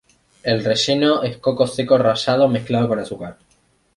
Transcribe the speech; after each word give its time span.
El 0.41 0.63
relleno 0.63 1.21
es 1.21 1.37
coco 1.37 1.67
seco 1.67 1.95
rallado 1.99 2.47
mezclado 2.47 2.87
con 2.87 2.97
azúcar. 2.97 3.37